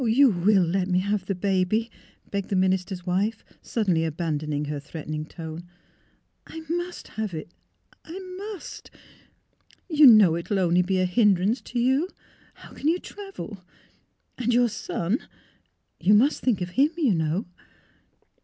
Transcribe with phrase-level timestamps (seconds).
[0.01, 1.91] "You will let me have the baby,"
[2.31, 5.69] begged the minister's wife, suddenly abandoning her threat ening tone."
[6.47, 7.51] I— must have it—
[8.03, 8.89] I must!
[9.87, 12.09] You know it will only be a hindrance to you.
[12.55, 13.63] How can you travel?
[14.39, 15.19] And your son—
[15.99, 17.45] you must think of him, you know."